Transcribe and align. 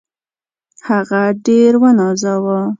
هغه 0.87 1.21
ډېر 1.45 1.71
ونازاوه. 1.81 2.59